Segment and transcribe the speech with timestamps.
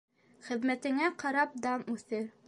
[0.45, 2.27] Хеҙмәтеңә ҡарап дан үҫер.